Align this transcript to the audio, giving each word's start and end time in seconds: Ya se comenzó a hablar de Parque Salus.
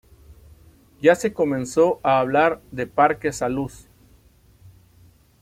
Ya 0.99 1.13
se 1.13 1.31
comenzó 1.31 1.99
a 2.01 2.19
hablar 2.19 2.59
de 2.71 2.87
Parque 2.87 3.31
Salus. 3.31 3.85